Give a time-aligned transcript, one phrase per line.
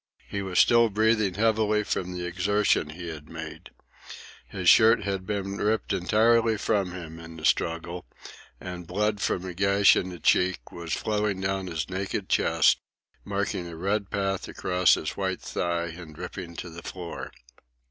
[0.27, 3.69] He was still breathing heavily from the exertion he had made.
[4.47, 8.07] His shirt had been ripped entirely from him in the struggle,
[8.59, 12.79] and blood from a gash in the cheek was flowing down his naked chest,
[13.23, 17.31] marking a red path across his white thigh and dripping to the floor.